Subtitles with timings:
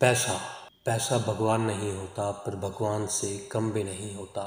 [0.00, 0.32] पैसा
[0.84, 4.42] पैसा भगवान नहीं होता, पर भगवान से कम भी नहीं होता।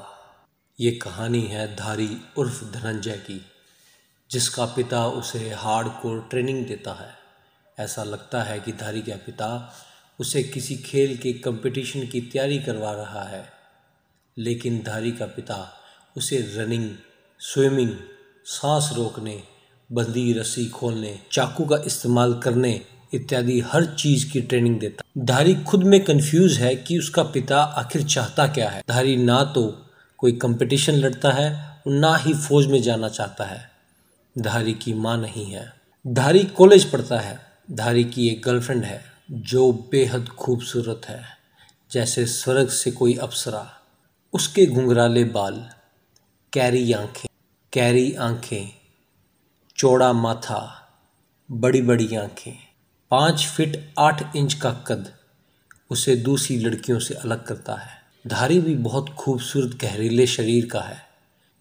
[0.79, 3.45] ये कहानी है धारी उर्फ़ धनंजय की,
[4.29, 7.09] जिसका पिता उसे हार्ड कोर ट्रेनिंग देता है।
[7.77, 9.50] ऐसा लगता है कि धारी का पिता
[10.20, 13.45] उसे किसी खेल के कंपटीशन की तैयारी करवा रहा है,
[14.38, 15.59] लेकिन धारी का पिता
[16.18, 16.89] उसे रनिंग,
[17.39, 17.95] स्विमिंग,
[18.45, 19.43] सांस रोकने,
[19.89, 22.81] बंदी रस्सी खोलने, चाकू का इस्तेमाल करने
[23.14, 28.04] इत्यादि हर चीज़ की ट्रेनिंग देता धारी खुद में कंफ्यूज है कि उसका पिता आखिर
[28.04, 29.86] चाहता क्या है। धारी ना तो
[30.18, 33.72] कोई कंपटीशन लड़ता है और ना ही फौज में जाना चाहता है।
[34.38, 35.74] धारी की माँ नहीं है।
[36.08, 37.40] धारी कॉलेज पढ़ता है।
[37.72, 41.24] धारी की एक गर्लफ्रेंड है, जो बेहद खूबसूरत है।
[41.91, 43.72] जैसे स्वर्ग से कोई अप्सरा,
[44.34, 45.70] उसके घुंघराले बाल,
[46.54, 47.28] कैरी आँखें
[47.74, 48.72] कैरी आँखें,
[49.78, 50.90] चौड़ा माथा
[51.52, 52.71] बड़ी बड़ी आँखें।
[53.12, 55.12] पाँच फिट आठ इंच का कद
[55.90, 57.90] उसे दूसरी लड़कियों से अलग करता है।
[58.28, 60.98] धारी भी बहुत खूबसूरत गहरीले शरीर का है।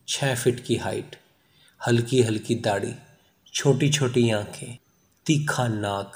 [0.09, 1.17] छः फिट की हाइट,
[1.87, 2.93] हल्की हल्की दाढ़ी
[3.55, 4.77] छोटी छोटी आँखें,
[5.27, 6.13] तीखा नाक,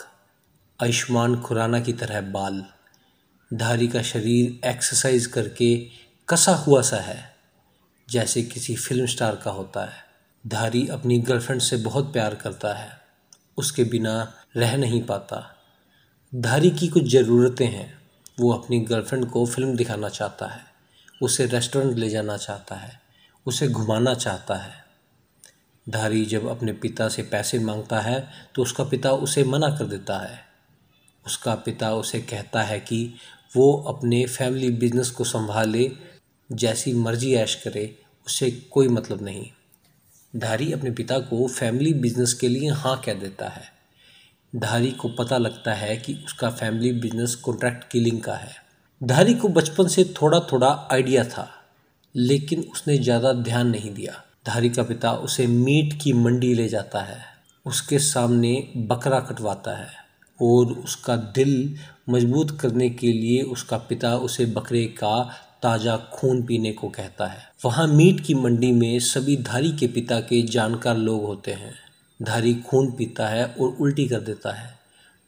[0.80, 2.64] आयुष्मान खुराना की तरह बाल।
[3.50, 5.76] धारी का शरीर एक्सरसाइज करके
[6.28, 7.36] कसा हुआ सा है,
[8.08, 10.04] जैसे किसी फ़िल्म स्टार का होता है।
[10.44, 12.90] धारी अपनी गर्लफ्रेंड से बहुत प्यार करता है।
[13.56, 15.56] उसके बिना रह नहीं पाता।
[16.32, 17.98] धारी की कुछ ज़रूरतें हैं,
[18.40, 20.60] वो अपनी गर्लफ्रेंड को फ़िल्म दिखाना चाहता है,
[21.22, 23.00] उसे रेस्टोरेंट ले जाना चाहता है,
[23.46, 24.72] उसे घुमाना चाहता है।
[25.86, 30.18] धारी जब अपने पिता से पैसे माँगता है तो उसका पिता उसे मना कर देता
[30.18, 30.38] है।
[31.26, 33.14] उसका पिता उसे कहता है कि
[33.56, 35.90] वो अपने फैमिली बिज़नेस को संभाले,
[36.52, 39.46] जैसी मर्ज़ी ऐश करे, उसे कोई मतलब नहीं।
[40.36, 43.73] धारी अपने पिता को फैमिली बिज़नेस के लिए हाँ कह देता है।
[44.54, 48.52] धारी को पता लगता है कि उसका फैमिली बिज़नेस कॉन्ट्रैक्ट किलिंग का है।
[49.00, 51.48] धारी को बचपन से थोड़ा थोड़ा आइडिया था,
[52.14, 54.12] लेकिन उसने ज़्यादा ध्यान नहीं दिया।
[54.46, 57.20] धारी का पिता उसे मीट की मंडी ले जाता है,
[57.66, 58.56] उसके सामने
[58.88, 59.90] बकरा कटवाता है
[60.40, 61.76] और उसका दिल
[62.10, 65.22] मज़बूत करने के लिए उसका पिता उसे बकरे का
[65.62, 70.20] ताज़ा खून पीने को कहता है। वहाँ मीट की मंडी में सभी धारी के पिता
[70.20, 71.74] के जानकार लोग होते हैं।
[72.20, 74.72] धारी खून पीता है और उल्टी कर देता है।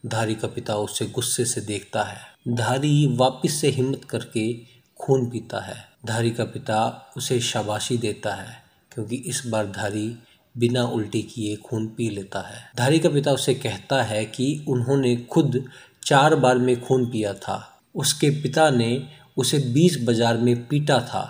[0.05, 4.53] धारी का पिता उसे गुस्से से देखता है। धारी वापस से हिम्मत करके
[4.99, 5.77] खून पीता है।
[6.07, 8.57] धारी का पिता उसे शाबाशी देता है,
[8.93, 10.09] क्योंकि इस बार धारी
[10.55, 15.17] बिना उल्टी किए खून पी लेता है। धारी का पिता उसे कहता है कि उन्होंने
[15.31, 15.63] खुद
[16.07, 17.63] चार बार में खून पिया था।
[17.95, 21.25] उसके पिता ने उसे बीस बाज़ार में पीटा था।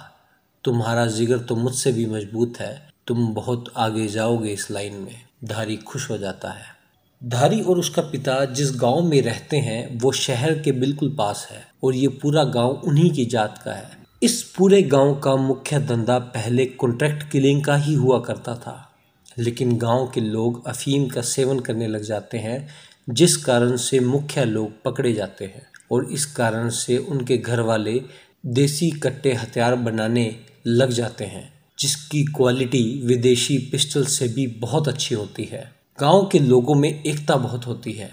[0.65, 5.77] तुम्हारा जिगर तो मुझसे भी मज़बूत है, तुम बहुत आगे जाओगे इस लाइन में। धारी
[5.77, 6.77] खुश हो जाता है।
[7.25, 11.67] धारी और उसका पिता जिस गाँव में रहते हैं, वो शहर के बिल्कुल पास है
[11.85, 13.91] और ये पूरा गाँव उन्हीं की जात का है।
[14.23, 18.93] इस पूरे गाँव का मुख्य धंधा पहले कॉन्ट्रैक्ट किलिंग का ही हुआ करता था।
[19.39, 22.69] लेकिन गाँव के लोग अफीम का सेवन करने लग जाते हैं,
[23.11, 28.03] जिस कारण से मुख्य लोग पकड़े जाते हैं और इस कारण से उनके घर वाले
[28.47, 30.37] देसी कट्टे हथियार बनाने
[30.67, 36.39] लग जाते हैं। जिसकी क्वालिटी विदेशी पिस्टल से भी बहुत अच्छी होती है। गाँव के
[36.39, 38.11] लोगों में एकता बहुत होती है।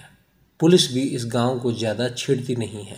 [0.60, 2.98] पुलिस भी इस गाँव को ज़्यादा छेड़ती नहीं है।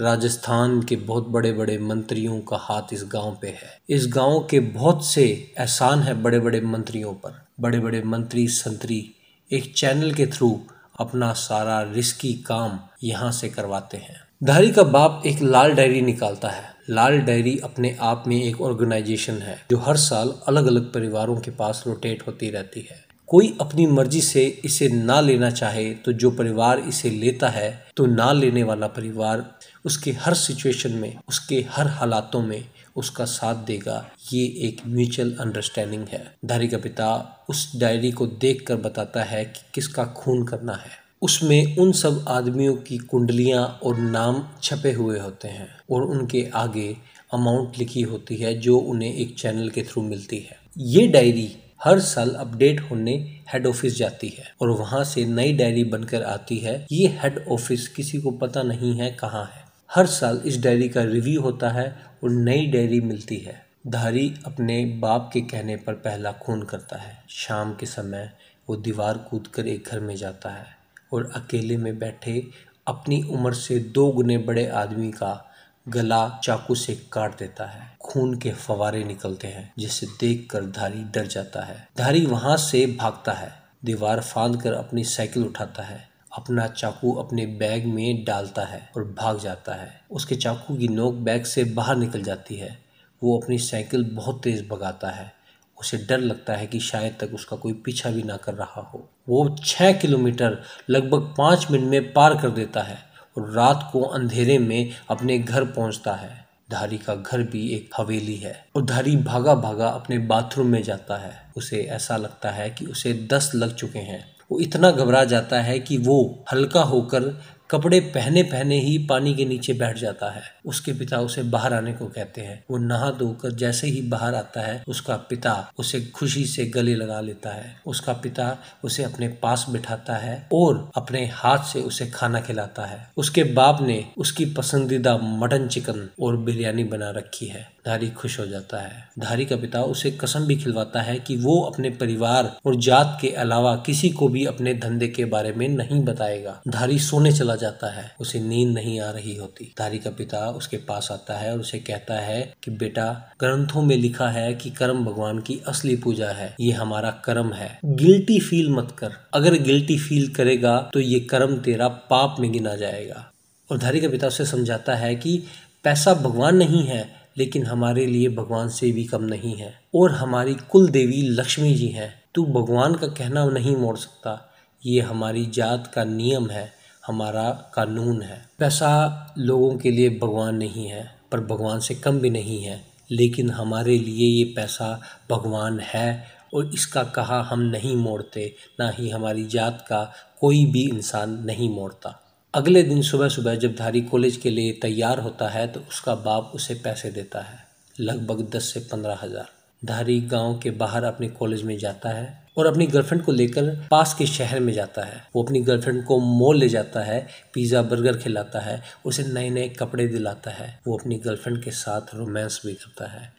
[0.00, 4.60] राजस्थान के बहुत बड़े बड़े मंत्रियों का हाथ इस गाँव पे है। इस गाँव के
[4.60, 9.10] बहुत से एहसान है बड़े बड़े मंत्रियों पर। बड़े बड़े मंत्री, संतरी
[9.50, 10.60] एक चैनल के थ्रू
[11.00, 16.48] अपना सारा रिस्की काम यहाँ से करवाते हैं। धारी का बाप एक लाल डायरी निकालता
[16.48, 21.36] है। लाल डायरी अपने आप में एक ऑर्गेनाइजेशन है, जो हर साल अलग अलग परिवारों
[21.36, 26.12] के पास रोटेट होती रहती है। कोई अपनी मर्ज़ी से इसे ना लेना चाहे तो
[26.12, 29.44] जो परिवार इसे लेता है तो ना लेने वाला परिवार
[29.84, 32.64] उसके हर सिचुएशन में, उसके हर हालातों में
[32.96, 37.06] उसका साथ देगा। ये एक म्यूचुअल अंडरस्टैंडिंग है। धारी का पिता
[37.50, 42.24] उस डायरी को देख कर बताता है कि किसका खून करना है। उसमें उन सब
[42.28, 46.96] आदमियों की कुंडलियाँ और नाम छपे हुए होते हैं और उनके आगे
[47.34, 52.00] अमाउंट लिखी होती है जो उन्हें एक चैनल के थ्रू मिलती है। ये डायरी हर
[52.00, 53.12] साल अपडेट होने
[53.52, 57.88] हेड ऑफ़िस जाती है और वहाँ से नई डायरी बनकर आती है। ये हेड ऑफ़िस
[57.88, 59.64] किसी को पता नहीं है कहाँ है।
[59.94, 61.88] हर साल इस डायरी का रिव्यू होता है
[62.24, 67.24] और नई डायरी मिलती है। धारी अपने बाप के कहने पर पहला खून करता है।
[67.28, 68.30] शाम के समय
[68.68, 70.79] वो दीवार कूद कर एक घर में जाता है।
[71.12, 72.50] और अकेले में बैठे
[72.86, 75.46] अपनी उम्र से दो गुने बड़े आदमी का
[75.88, 81.26] गला चाकू से काट देता है। खून के फवारे निकलते हैं, जिसे देखकर धारी डर
[81.26, 83.52] जाता है। धारी वहाँ से भागता है,
[83.84, 89.04] दीवार फांद कर अपनी साइकिल उठाता है, अपना चाकू अपने बैग में डालता है और
[89.04, 92.78] भाग जाता है। उसके चाकू की नोक बैग से बाहर निकल जाती है।
[93.22, 95.39] वो अपनी साइकिल बहुत तेज भगाता है।
[95.80, 99.08] उसे डर लगता है कि शायद तक उसका कोई पीछा भी ना कर रहा हो।
[99.28, 100.58] वो छः किलोमीटर
[100.90, 102.98] लगभग पाँच मिनट में पार कर देता है
[103.38, 106.38] और रात को अंधेरे में अपने घर पहुँचता है।
[106.70, 111.16] धारी का घर भी एक हवेली है और धारी भागा भागा अपने बाथरूम में जाता
[111.16, 115.60] है। उसे ऐसा लगता है कि उसे दस लग चुके हैं। वो इतना घबरा जाता
[115.60, 117.22] है कि वो हल्का होकर
[117.70, 121.92] कपड़े पहने पहने ही पानी के नीचे बैठ जाता है। उसके पिता उसे बाहर आने
[121.92, 126.44] को कहते हैं। वो नहा धोकर जैसे ही बाहर आता है, उसका पिता उसे खुशी
[126.44, 131.58] से गले लगा लेता है। उसका पिता उसे अपने पास बिठाता है और अपने हाथ
[131.58, 137.10] से उसे खाना खिलाता है। उसके बाप ने उसकी पसंदीदा मटन चिकन और बिरयानी बना
[137.10, 141.18] रखी है। धारी खुश हो जाता है। धारी का पिता उसे कसम भी खिलवाता है
[141.18, 145.52] कि वो अपने परिवार और जात के अलावा किसी को भी अपने धंधे के बारे
[145.52, 149.98] में नहीं बताएगा। धारी सोने चला जाता है। उसे नींद नहीं आ रही होती। धारी
[149.98, 154.28] का पिता उसके पास आता है और उसे कहता है कि, बेटा, ग्रंथों में लिखा
[154.28, 158.96] है कि कर्म भगवान की असली पूजा है। ये हमारा कर्म है। गिल्टी फील मत
[158.98, 163.30] कर। अगर गिल्टी फील करेगा तो ये कर्म तेरा पाप में गिना जाएगा।
[163.70, 165.42] और धारी का पिता उसे समझाता है कि,
[165.84, 170.54] पैसा भगवान नहीं है, लेकिन हमारे लिए भगवान से भी कम नहीं है। और हमारी
[170.54, 174.54] कुल देवी लक्ष्मी जी हैं। तू भगवान का कहना नहीं मोड़ सकता।
[174.86, 176.79] ये हमारी जात का नियम है।
[177.10, 178.90] हमारा कानून है। पैसा
[179.38, 182.80] लोगों के लिए भगवान नहीं है, पर भगवान से कम भी नहीं है,
[183.10, 186.24] लेकिन हमारे लिए ये पैसा भगवान है
[186.54, 190.02] और इसका कहा हम नहीं मोड़ते, ना ही हमारी जात का
[190.40, 192.18] कोई भी इंसान नहीं मोड़ता।
[192.54, 196.52] अगले दिन सुबह सुबह जब धारी कॉलेज के लिए तैयार होता है तो उसका बाप
[196.54, 197.58] उसे पैसे देता है,
[197.96, 199.48] लगभग दस से पंद्रह हज़ार।
[199.82, 204.14] धारी गाँव के बाहर अपने कॉलेज में जाता है और अपनी गर्लफ्रेंड को लेकर पास
[204.14, 208.16] के शहर में जाता है। वो अपनी गर्लफ्रेंड को मॉल ले जाता है पिज़्ज़ा बर्गर
[208.16, 212.74] खिलाता है, उसे नए नए कपड़े दिलाता है। वो अपनी गर्लफ्रेंड के साथ रोमांस भी
[212.74, 213.32] करता है।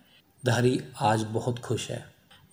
[0.45, 2.03] धारी आज बहुत खुश है।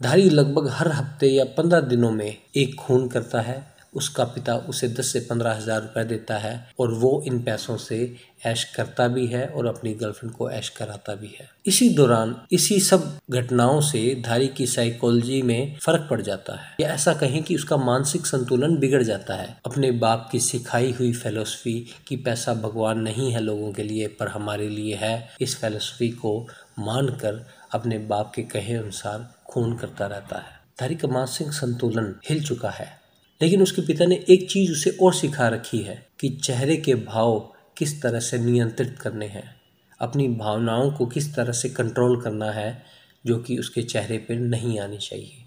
[0.02, 4.88] धारी लगभग हर हफ़्ते या पंद्रह दिनों में एक खून करता है। उसका पिता उसे
[4.88, 9.26] दस से पंद्रह हज़ार रुपये देता है और वो इन पैसों से ऐश करता भी
[9.26, 14.22] है और अपनी गर्लफ्रेंड को ऐश कराता भी है। इसी दौरान इसी सब घटनाओं से
[14.26, 18.76] धारी की साइकोलॉजी में फ़र्क पड़ जाता है। या ऐसा कहें कि उसका मानसिक संतुलन
[18.76, 23.72] बिगड़ जाता है। अपने बाप की सिखाई हुई फेलोसफी कि पैसा भगवान नहीं है लोगों
[23.72, 26.46] के लिए पर हमारे लिए है, इस फेलोसफी को
[26.78, 32.42] मानकर अपने बाप के कहे अनुसार खून करता रहता है। धारी का मानसिक संतुलन हिल
[32.44, 32.97] चुका है।
[33.42, 37.54] लेकिन उसके पिता ने एक चीज़ उसे और सिखा रखी है कि चेहरे के भाव
[37.76, 39.56] किस तरह से नियंत्रित करने हैं।
[40.00, 42.84] अपनी भावनाओं को किस तरह से कंट्रोल करना है,
[43.26, 45.44] जो कि उसके चेहरे पर नहीं आनी चाहिए।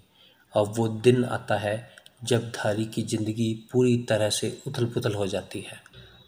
[0.56, 1.90] अब वो दिन आता है
[2.24, 5.76] जब धारी की ज़िंदगी पूरी तरह से उथल पुथल हो जाती है।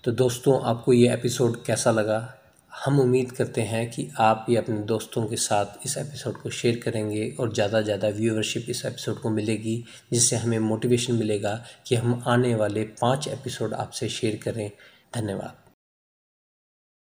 [0.04, 2.43] तो दोस्तों, आपको ये एपिसोड कैसा लगा?
[2.84, 6.80] हम उम्मीद करते हैं कि आप ये अपने दोस्तों के साथ इस एपिसोड को शेयर
[6.84, 11.94] करेंगे और ज़्यादा से ज़्यादा व्यूअरशिप इस एपिसोड को मिलेगी, जिससे हमें मोटिवेशन मिलेगा कि
[11.94, 14.70] हम आने वाले पाँच एपिसोड आपसे शेयर करें।
[15.14, 15.63] धन्यवाद।